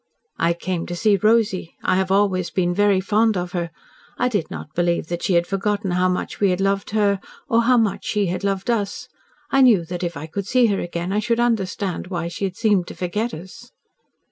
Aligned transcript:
"I 0.39 0.53
came 0.55 0.87
to 0.87 0.95
see 0.95 1.15
Rosy. 1.15 1.75
I 1.83 1.95
have 1.97 2.09
always 2.11 2.49
been 2.49 2.73
very 2.73 2.99
fond 2.99 3.37
of 3.37 3.51
her. 3.51 3.69
I 4.17 4.29
did 4.29 4.49
not 4.49 4.73
believe 4.73 5.09
that 5.09 5.21
she 5.21 5.33
had 5.35 5.45
forgotten 5.45 5.91
how 5.91 6.09
much 6.09 6.39
we 6.39 6.49
had 6.49 6.59
loved 6.59 6.89
her, 6.89 7.19
or 7.47 7.61
how 7.65 7.77
much 7.77 8.03
she 8.03 8.25
had 8.25 8.43
loved 8.43 8.71
us. 8.71 9.07
I 9.51 9.61
knew 9.61 9.85
that 9.85 10.01
if 10.01 10.17
I 10.17 10.25
could 10.25 10.47
see 10.47 10.65
her 10.73 10.79
again 10.79 11.11
I 11.13 11.19
should 11.19 11.39
understand 11.39 12.07
why 12.07 12.29
she 12.29 12.45
had 12.45 12.55
seemed 12.57 12.87
to 12.87 12.95
forget 12.95 13.31
us." 13.31 13.71